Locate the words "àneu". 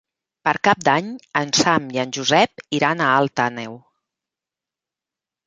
3.45-3.79